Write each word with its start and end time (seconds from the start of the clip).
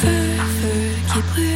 Feu, 0.00 0.08
feu 0.60 1.12
qui 1.12 1.20
brûle. 1.32 1.55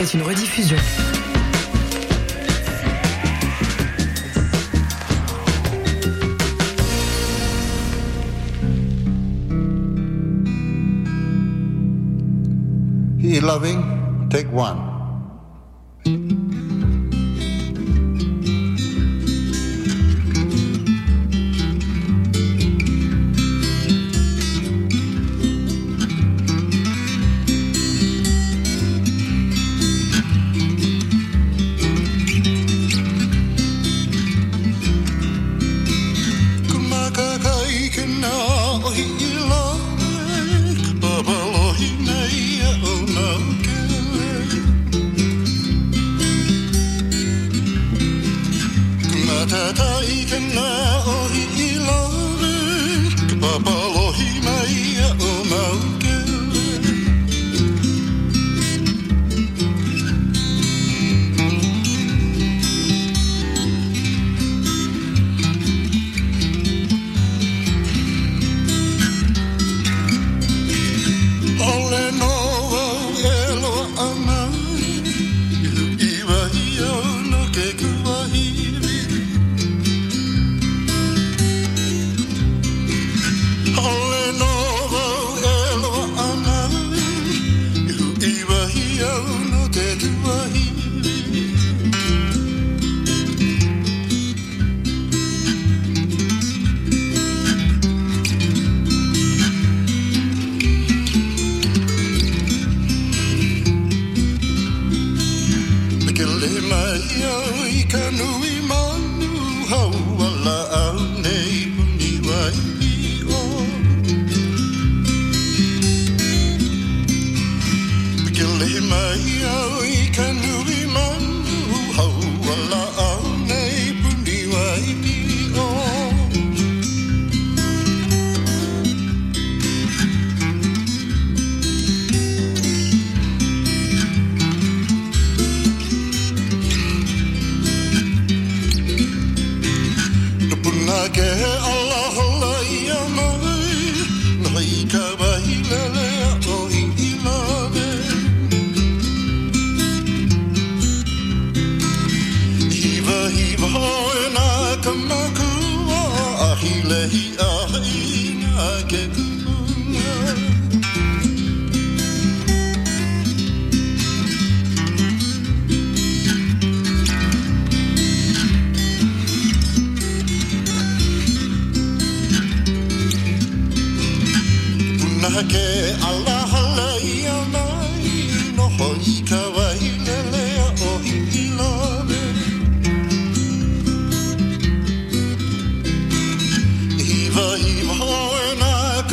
Était 0.00 0.16
une 0.16 0.22
rediffusion. 0.22 0.76
He 13.18 13.40
loving, 13.40 14.28
take 14.30 14.46
one. 14.52 14.78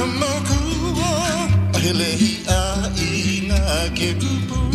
makuwa 0.08 1.12
hele 1.82 2.18
aina 2.48 3.56
a 3.84 3.90
ke 3.90 4.14
tupu 4.14 4.75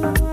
Bye. 0.00 0.29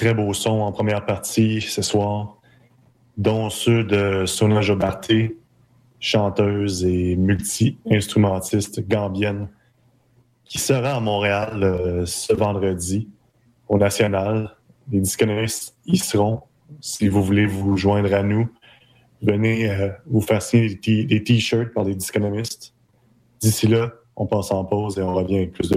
Très 0.00 0.14
beaux 0.14 0.32
sons 0.32 0.62
en 0.62 0.72
première 0.72 1.04
partie 1.04 1.60
ce 1.60 1.82
soir, 1.82 2.38
dont 3.18 3.50
ceux 3.50 3.84
de 3.84 4.24
Sona 4.24 4.62
Jobarté, 4.62 5.36
chanteuse 5.98 6.86
et 6.86 7.16
multi-instrumentiste 7.16 8.88
gambienne, 8.88 9.48
qui 10.46 10.58
sera 10.58 10.94
à 10.94 11.00
Montréal 11.00 11.62
euh, 11.62 12.06
ce 12.06 12.32
vendredi 12.32 13.10
au 13.68 13.76
National. 13.76 14.56
Les 14.90 15.00
disconomistes 15.00 15.76
y 15.84 15.98
seront. 15.98 16.40
Si 16.80 17.08
vous 17.08 17.22
voulez 17.22 17.44
vous 17.44 17.76
joindre 17.76 18.14
à 18.14 18.22
nous, 18.22 18.48
venez 19.20 19.70
euh, 19.70 19.90
vous 20.06 20.22
faire 20.22 20.40
signer 20.40 20.76
des 20.76 21.22
t-shirts 21.22 21.74
par 21.74 21.84
des 21.84 21.94
disconomistes. 21.94 22.72
D'ici 23.42 23.66
là, 23.66 23.92
on 24.16 24.26
passe 24.26 24.50
en 24.50 24.64
pause 24.64 24.98
et 24.98 25.02
on 25.02 25.12
revient 25.12 25.36
avec 25.36 25.52
plus 25.52 25.68
de 25.68 25.76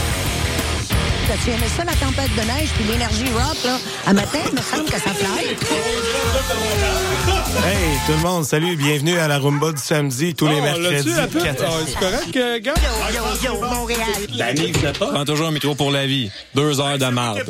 Tu 1.43 1.49
aimais 1.49 1.67
ça, 1.75 1.83
la 1.85 1.93
tempête 1.93 2.29
de 2.35 2.41
neige 2.41 2.69
puis 2.75 2.83
l'énergie 2.83 3.25
rock, 3.33 3.57
là? 3.63 3.77
À 4.05 4.13
matin, 4.13 4.39
il 4.45 4.51
me 4.55 4.61
semble 4.61 4.83
que 4.85 4.99
ça 4.99 5.11
fly. 5.13 5.47
Hey, 7.65 7.97
tout 8.05 8.11
le 8.11 8.17
monde, 8.19 8.43
salut, 8.43 8.75
bienvenue 8.75 9.17
à 9.17 9.27
la 9.29 9.39
Rumba 9.39 9.71
du 9.71 9.81
samedi, 9.81 10.35
tous 10.35 10.47
les 10.47 10.57
Oh, 10.59 10.61
mercredis. 10.61 11.09
six. 11.09 11.15
C'est 11.87 11.99
correct, 11.99 12.35
euh, 12.35 12.59
gars? 12.59 12.73
Yo, 13.13 13.23
yo, 13.43 13.61
Montréal. 13.61 13.99
La 14.35 14.53
pas. 14.93 15.07
Prends 15.07 15.25
toujours 15.25 15.47
un 15.47 15.51
micro 15.51 15.73
pour 15.73 15.89
la 15.91 16.05
vie. 16.05 16.29
Deux 16.53 16.79
heures 16.81 16.97
de 16.97 17.05
marde. 17.05 17.43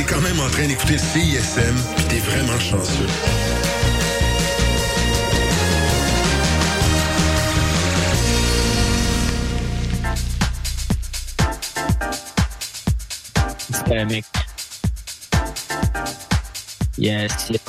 T'es 0.00 0.14
quand 0.14 0.20
même 0.20 0.40
en 0.40 0.48
train 0.48 0.66
d'écouter 0.66 0.96
CISM, 0.96 1.74
pis 1.96 2.04
t'es 2.04 2.18
vraiment 2.18 2.58
chanceux. 2.58 3.06
Yes, 16.96 17.50
yes. 17.50 17.60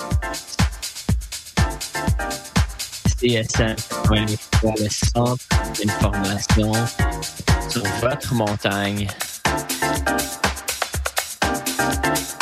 CSM, 3.20 3.76
le 4.12 4.90
centre 4.90 5.44
d'information 5.84 6.72
sur 7.70 7.84
votre 8.02 8.34
montagne. 8.34 9.08
Thank 11.82 12.32
you. 12.32 12.41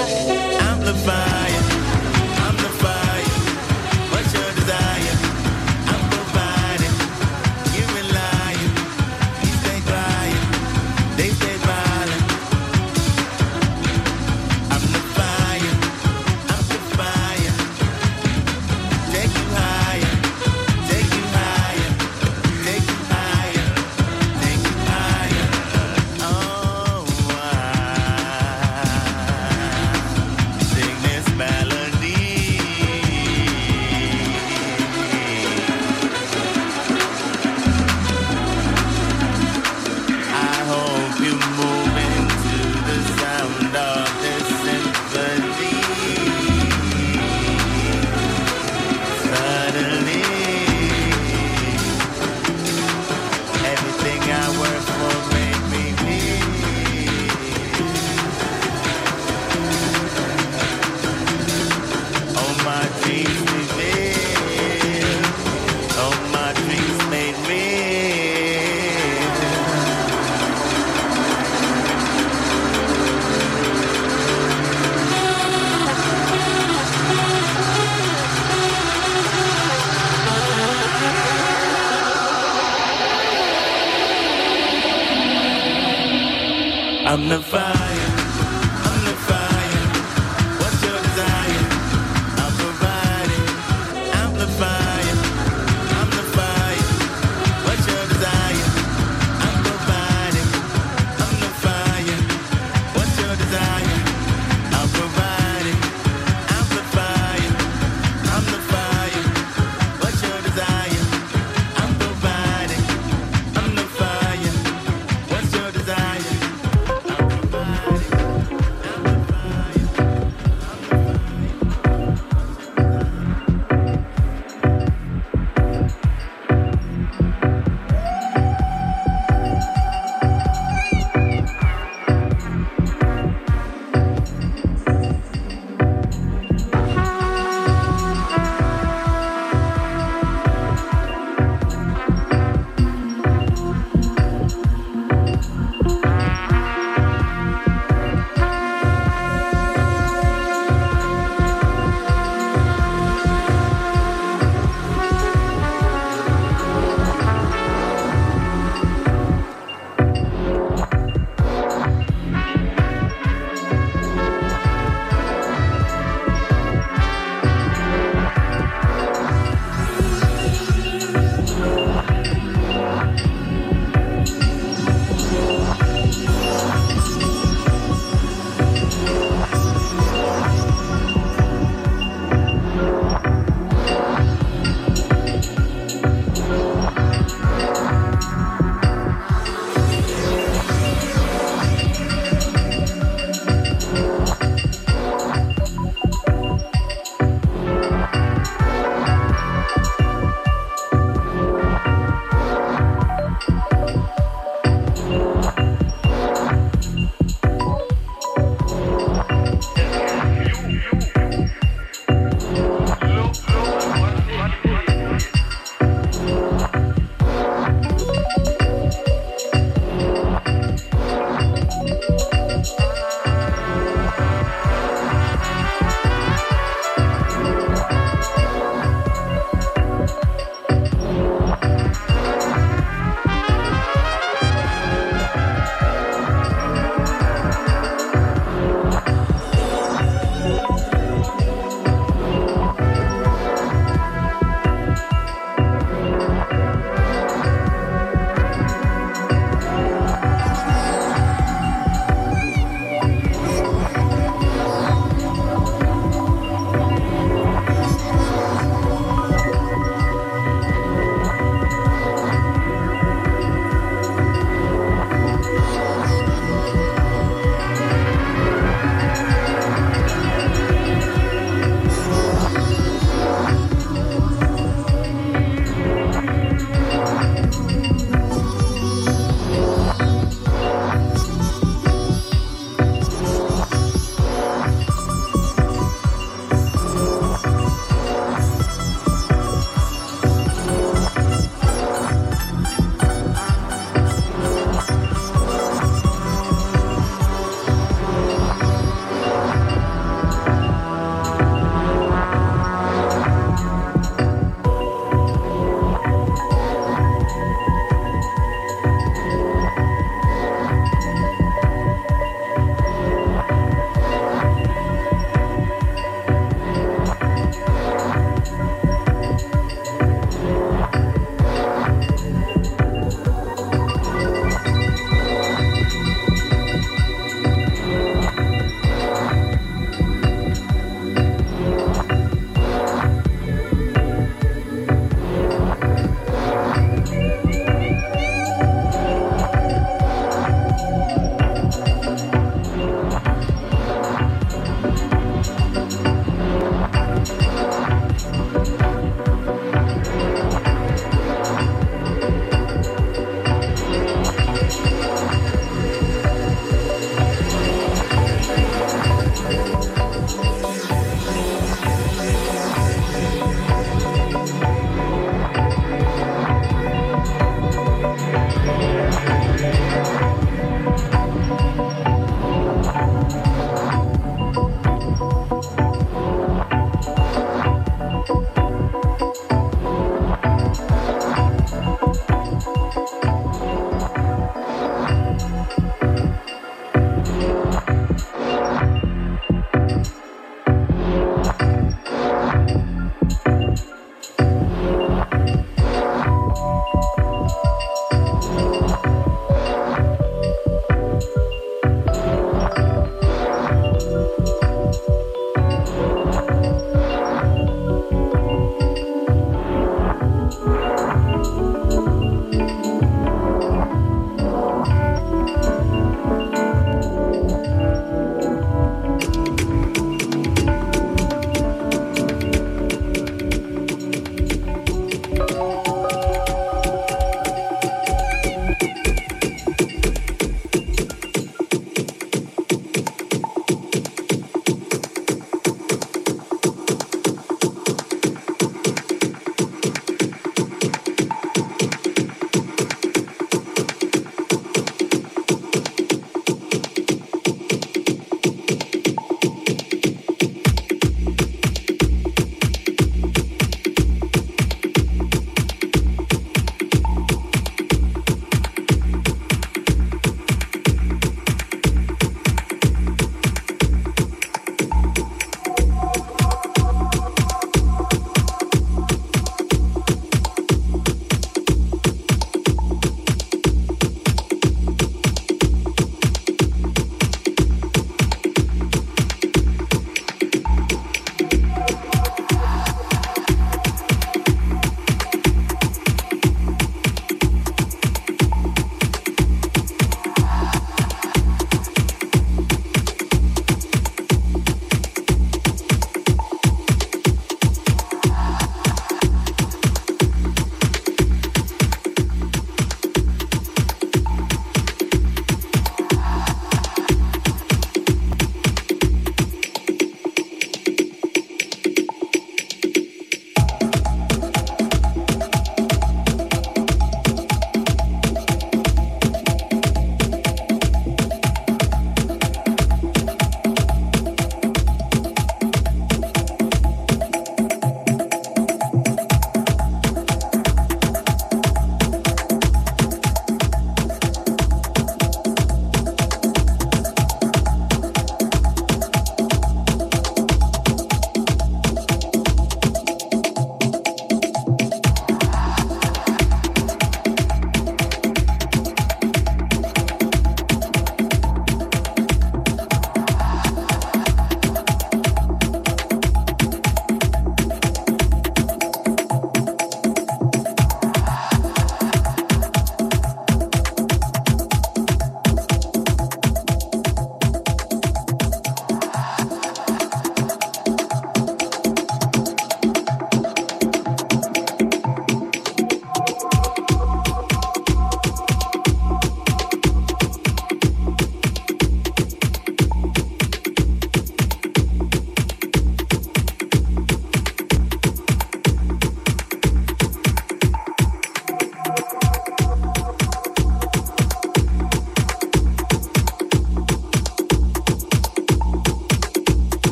amplified 0.00 1.39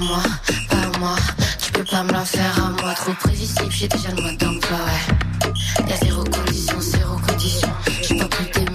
moi, 0.00 0.22
pas 0.68 0.98
moi. 0.98 1.16
Tu 1.62 1.72
peux 1.72 1.84
pas 1.84 2.02
me 2.02 2.12
la 2.12 2.24
faire 2.24 2.64
à 2.64 2.70
moi. 2.82 2.94
Trop 2.94 3.12
prévisible, 3.14 3.70
j'ai 3.70 3.88
déjà 3.88 4.10
le 4.10 4.22
mode 4.22 4.36
d'emploi, 4.36 4.78
ouais. 4.78 5.88
Y'a 5.88 5.96
zéro 5.96 6.24
condition, 6.24 6.80
zéro 6.80 7.16
condition. 7.18 7.68
J'ai 8.02 8.16
pas 8.16 8.24
compté 8.24 8.69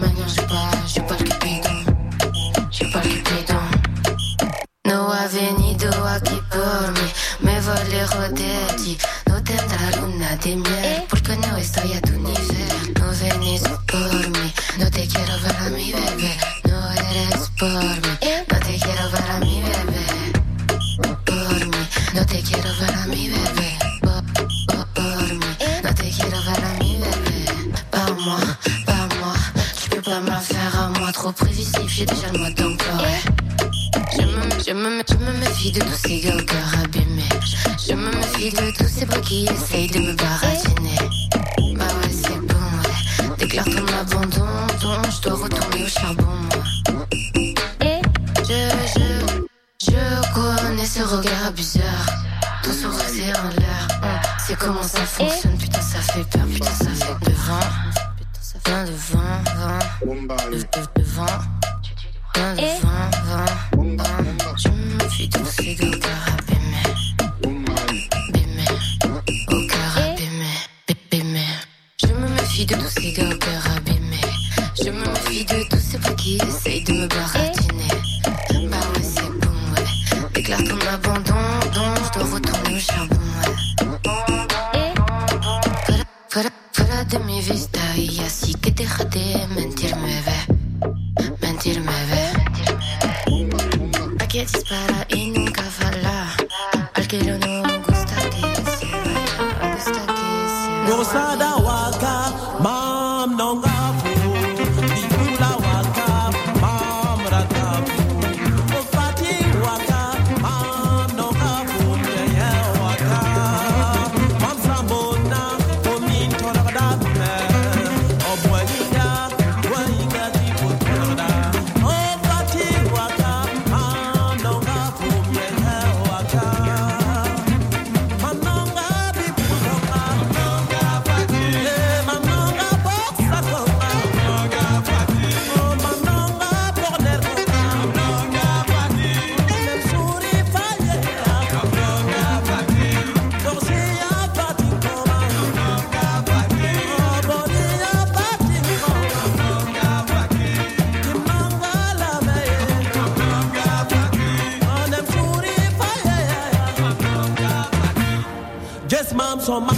Just 158.88 159.16
moms 159.16 159.46
so 159.46 159.60
my 159.60 159.74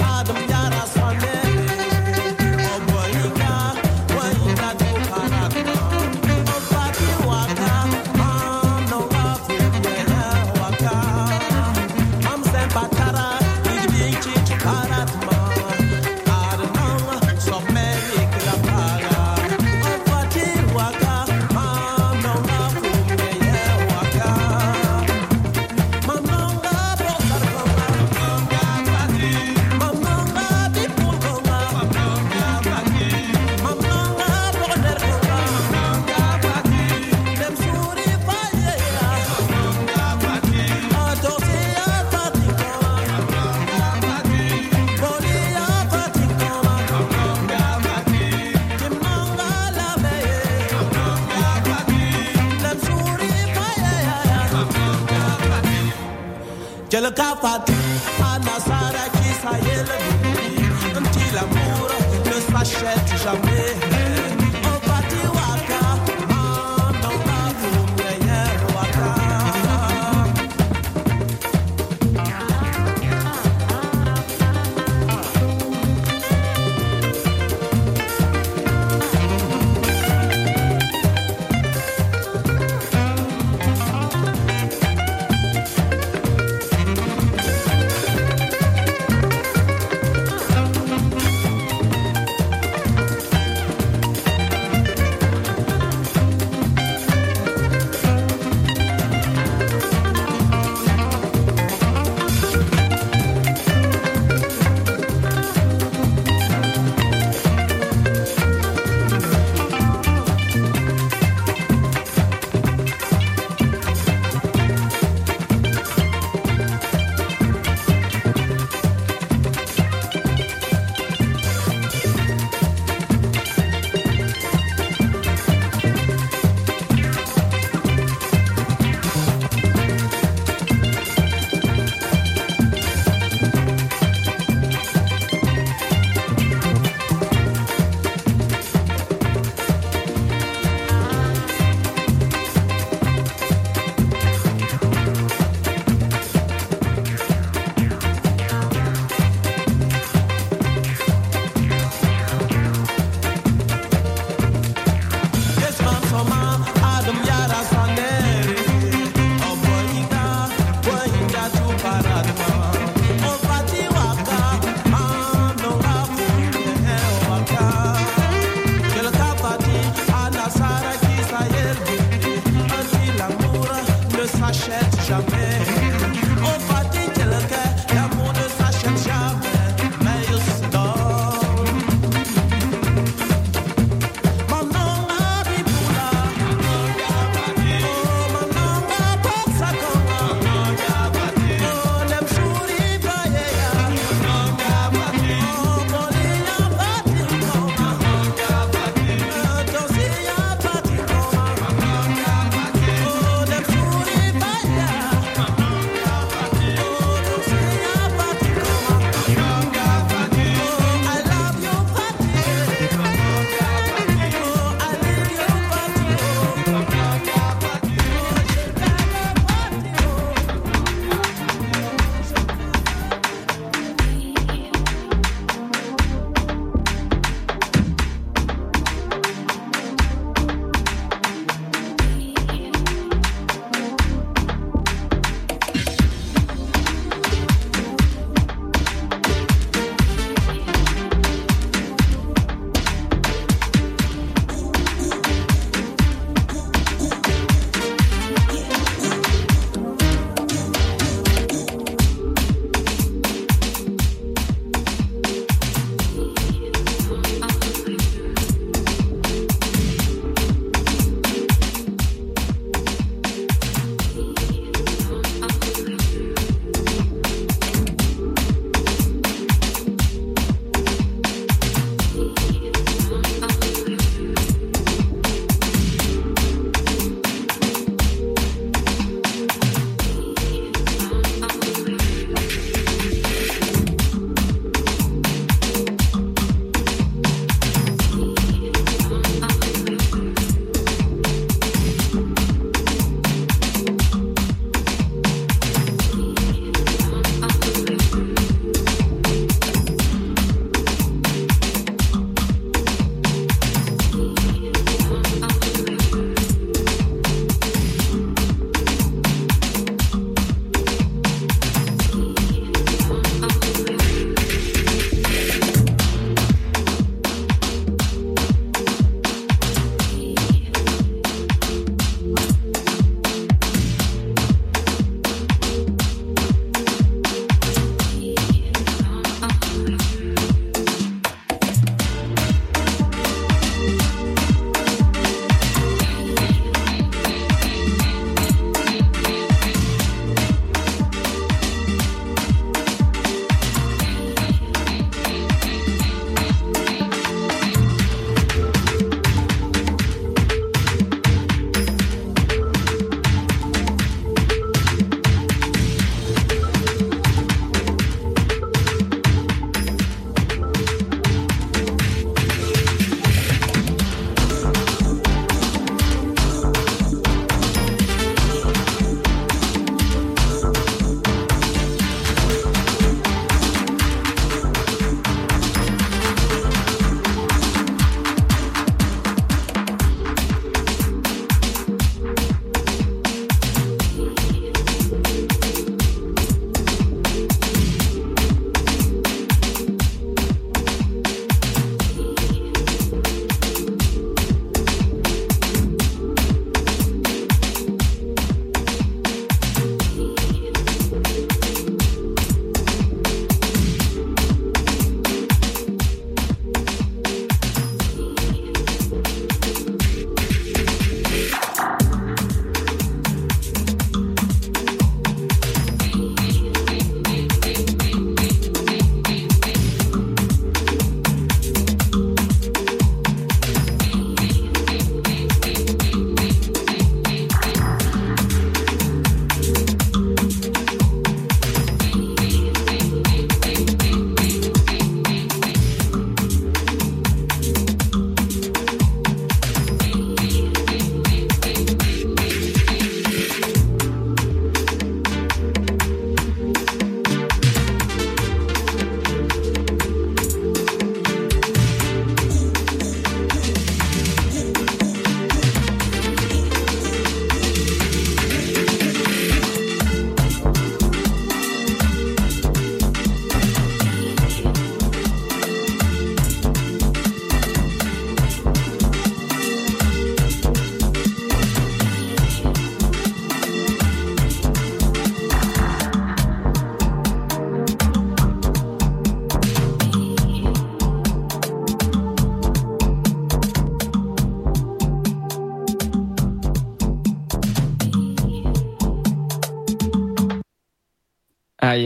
adam 0.00 0.36
yara 0.48 0.86
swane. 0.86 1.51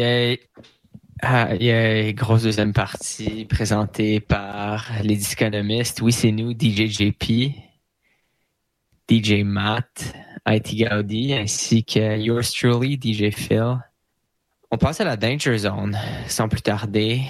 Aïe, 0.02 0.38
aïe. 1.22 1.60
Aïe. 1.62 2.14
Grosse 2.14 2.42
deuxième 2.42 2.74
partie 2.74 3.46
présentée 3.46 4.20
par 4.20 4.90
les 5.02 5.16
disconomistes. 5.16 6.02
Oui, 6.02 6.12
c'est 6.12 6.32
nous, 6.32 6.52
DJ 6.52 6.86
JP, 6.86 7.52
DJ 9.08 9.42
Matt, 9.42 10.12
IT 10.46 10.76
Gaudi, 10.76 11.32
ainsi 11.32 11.82
que 11.82 12.18
yours 12.18 12.50
truly, 12.52 13.00
DJ 13.00 13.34
Phil. 13.34 13.78
On 14.70 14.76
passe 14.76 15.00
à 15.00 15.04
la 15.04 15.16
Danger 15.16 15.56
Zone 15.56 15.98
sans 16.28 16.48
plus 16.48 16.60
tarder. 16.60 17.22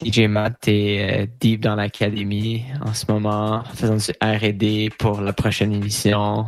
DJ 0.00 0.20
Matt 0.28 0.68
est 0.68 1.22
euh, 1.22 1.26
deep 1.40 1.62
dans 1.62 1.74
l'académie 1.74 2.62
en 2.80 2.94
ce 2.94 3.10
moment, 3.10 3.64
faisant 3.74 3.96
du 3.96 4.12
R&D 4.22 4.90
pour 4.96 5.20
la 5.20 5.32
prochaine 5.32 5.72
émission. 5.72 6.46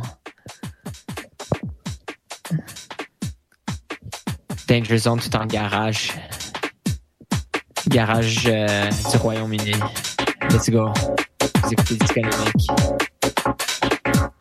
Danger 4.71 4.97
Zone 4.99 5.19
tout 5.19 5.35
en 5.35 5.45
garage. 5.45 6.13
Garage 7.89 8.45
euh, 8.47 8.89
du 9.11 9.17
Royaume-Uni. 9.17 9.73
Let's 10.49 10.69
go. 10.69 10.93
Vous 11.63 11.73
écoutez 11.73 11.95
Disconomique. 11.95 12.69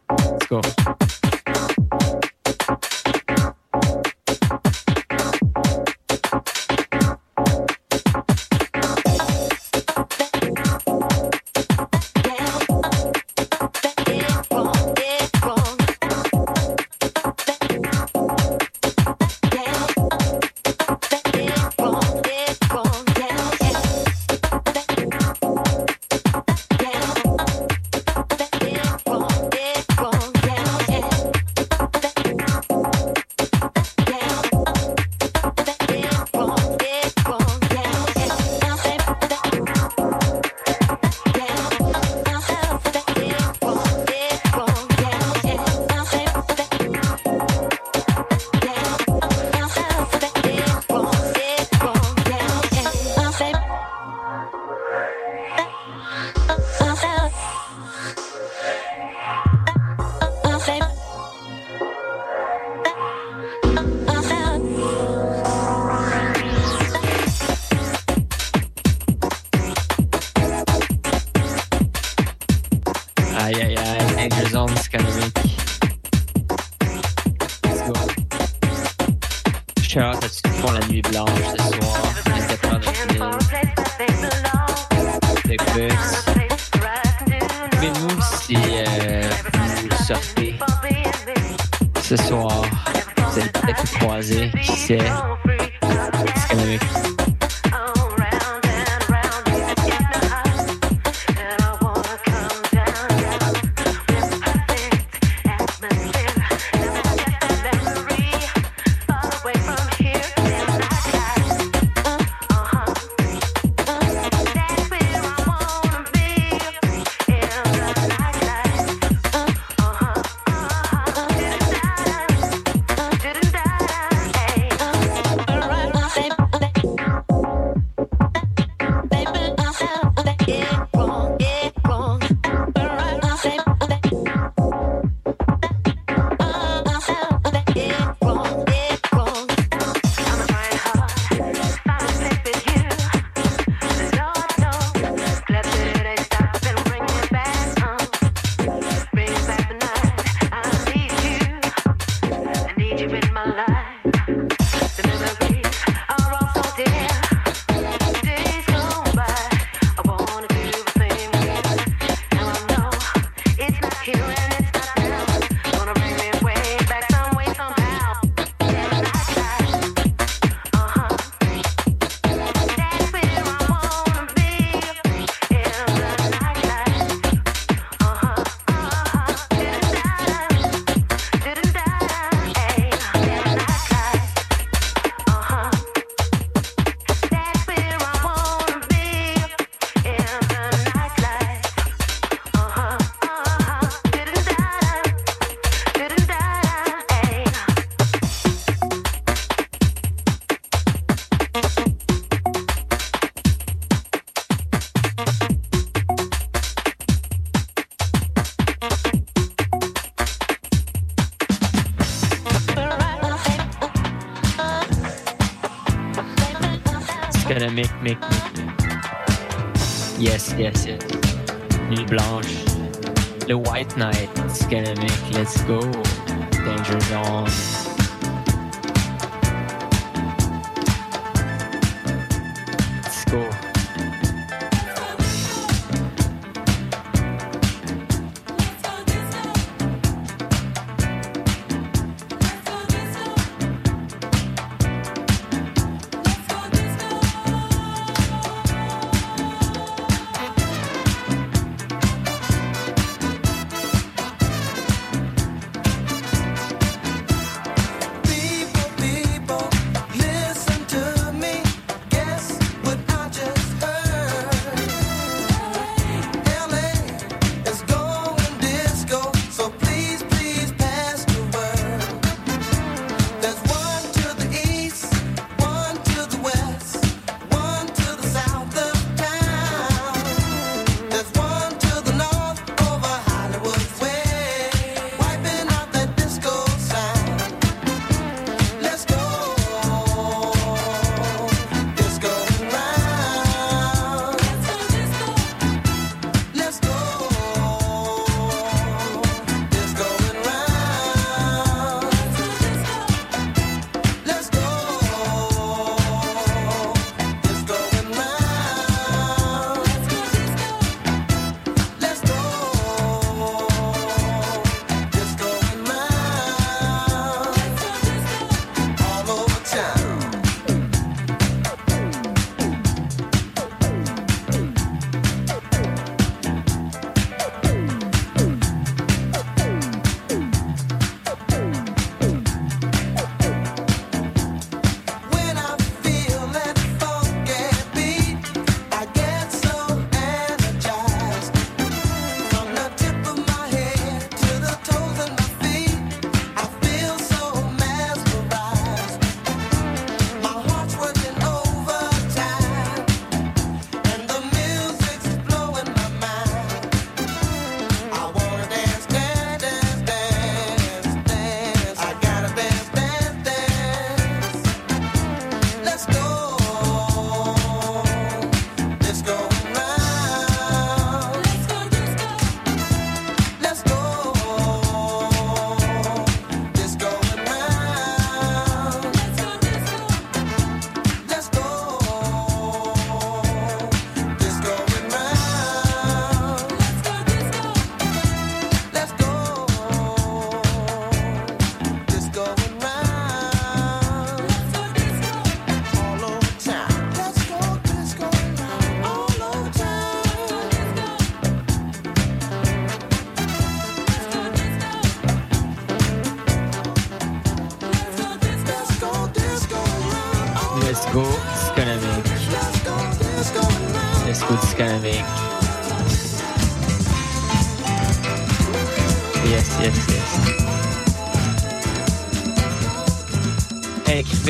Let's 0.08 0.48
go. 0.48 0.60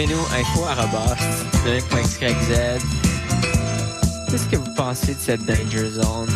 Écrivez-nous 0.01 0.25
info 0.35 0.65
arrobas, 0.65 1.15
dynamic.xyz. 1.63 2.83
Qu'est-ce 4.31 4.49
que 4.49 4.57
vous 4.57 4.75
pensez 4.75 5.15
de 5.15 5.21
cette 5.21 5.45
Danger 5.45 5.91
Zone? 5.91 6.31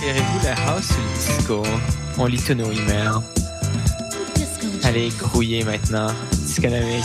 Préférez-vous 0.00 0.38
le 0.42 0.70
house 0.70 0.88
ou 0.88 1.02
le 1.02 1.36
disco? 1.36 1.62
On 2.16 2.24
lit 2.24 2.42
tous 2.42 2.54
nos 2.54 2.72
emails. 2.72 3.20
Allez, 4.84 5.10
grouillez 5.18 5.64
maintenant. 5.64 6.06
Disconomique. 6.32 7.04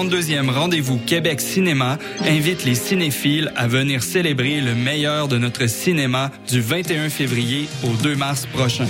42e 0.00 0.50
rendez-vous 0.50 0.96
Québec 0.96 1.42
Cinéma 1.42 1.98
invitent 2.26 2.64
les 2.64 2.74
cinéphiles 2.74 3.52
à 3.54 3.68
venir 3.68 4.02
célébrer 4.02 4.62
le 4.62 4.74
meilleur 4.74 5.28
de 5.28 5.36
notre 5.36 5.66
cinéma 5.66 6.30
du 6.48 6.62
21 6.62 7.10
février 7.10 7.68
au 7.84 7.88
2 8.02 8.16
mars 8.16 8.46
prochain. 8.46 8.86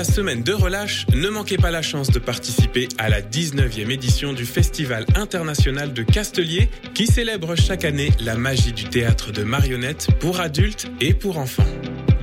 semaine 0.07 0.43
de 0.43 0.53
relâche, 0.53 1.07
ne 1.15 1.29
manquez 1.29 1.59
pas 1.59 1.71
la 1.71 1.83
chance 1.83 2.11
de 2.11 2.19
participer 2.19 2.89
à 2.99 3.09
la 3.09 3.21
19e 3.21 3.91
édition 3.91 4.33
du 4.33 4.47
Festival 4.47 5.05
international 5.15 5.93
de 5.93 6.03
Castelier 6.03 6.71
qui 6.95 7.07
célèbre 7.07 7.57
chaque 7.57 7.85
année 7.85 8.11
la 8.21 8.37
magie 8.37 8.73
du 8.73 8.85
théâtre 8.85 9.33
de 9.33 9.43
marionnettes 9.43 10.09
pour 10.19 10.41
adultes 10.41 10.87
et 11.01 11.13
pour 11.13 11.39
enfants. 11.39 11.67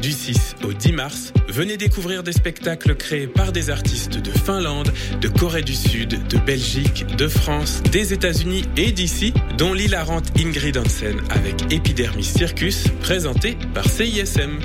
Du 0.01 0.11
6 0.11 0.55
au 0.65 0.73
10 0.73 0.91
mars, 0.91 1.33
venez 1.47 1.77
découvrir 1.77 2.23
des 2.23 2.33
spectacles 2.33 2.95
créés 2.95 3.27
par 3.27 3.53
des 3.53 3.69
artistes 3.69 4.17
de 4.17 4.31
Finlande, 4.31 4.91
de 5.21 5.27
Corée 5.29 5.61
du 5.61 5.75
Sud, 5.75 6.27
de 6.27 6.37
Belgique, 6.39 7.05
de 7.15 7.29
France, 7.29 7.81
des 7.91 8.11
États-Unis 8.11 8.65
et 8.75 8.91
d'ici, 8.91 9.33
dont 9.57 9.73
l'hilarante 9.73 10.25
Ingrid 10.37 10.77
Hansen 10.77 11.21
avec 11.29 11.71
Epidermis 11.71 12.25
Circus, 12.25 12.85
présenté 13.01 13.57
par 13.73 13.85
CISM. 13.87 14.59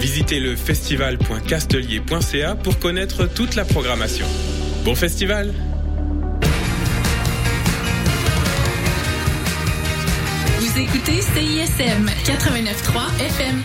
Visitez 0.00 0.38
le 0.38 0.54
festival.castelier.ca 0.54 2.54
pour 2.54 2.78
connaître 2.78 3.26
toute 3.26 3.56
la 3.56 3.64
programmation. 3.64 4.26
Bon 4.84 4.94
festival 4.94 5.52
Vous 10.60 10.78
écoutez 10.78 11.20
CISM 11.20 12.06
89.3 12.24 13.26
FM. 13.26 13.64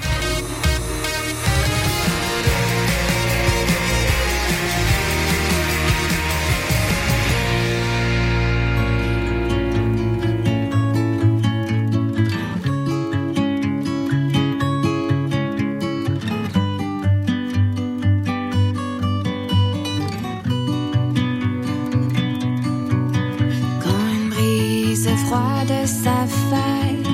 Froide 25.65 25.87
s'affaire, 25.87 27.11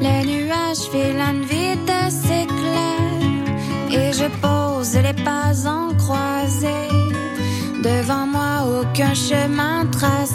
les 0.00 0.24
nuages 0.24 0.88
filent 0.90 1.46
vite 1.48 1.92
s'éclairent 2.08 3.90
et 3.90 4.12
je 4.12 4.26
pose 4.40 4.96
les 4.96 5.24
pas 5.24 5.66
en 5.66 5.94
croisée. 5.96 6.88
Devant 7.82 8.26
moi, 8.26 8.80
aucun 8.80 9.14
chemin 9.14 9.86
tracé. 9.86 10.29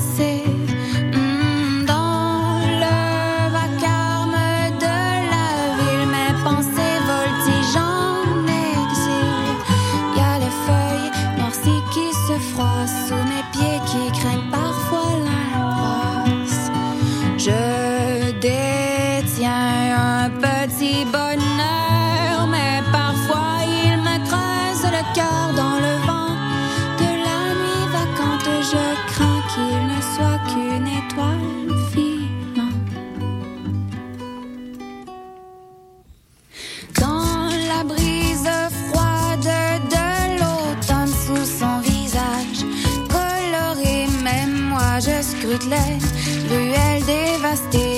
dévasté 47.06 47.95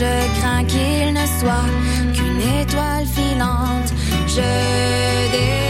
je 0.00 0.40
crains 0.40 0.64
qu'il 0.64 1.12
ne 1.12 1.26
soit 1.38 1.68
qu'une 2.14 2.40
étoile 2.60 3.06
filante. 3.06 3.92
Je 4.26 5.69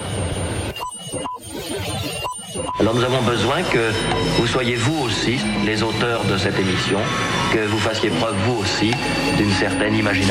Nous 2.93 3.03
avons 3.05 3.21
besoin 3.21 3.63
que 3.63 3.91
vous 4.37 4.47
soyez 4.47 4.75
vous 4.75 5.03
aussi 5.03 5.39
les 5.65 5.81
auteurs 5.81 6.25
de 6.25 6.37
cette 6.37 6.59
émission, 6.59 6.99
que 7.53 7.59
vous 7.59 7.79
fassiez 7.79 8.09
preuve 8.09 8.35
vous 8.45 8.59
aussi 8.61 8.91
d'une 9.37 9.51
certaine 9.51 9.95
imagination. 9.95 10.11